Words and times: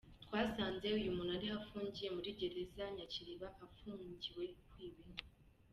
Twasanze 0.25 0.87
uyu 0.97 1.15
muntu 1.15 1.31
ariho, 1.37 1.55
afungiwe 1.61 2.09
muri 2.15 2.29
gereza 2.39 2.83
Nyakiliba, 2.95 3.47
afungiwe 3.65 4.43
kwiba 4.69 4.99
inka.” 5.07 5.25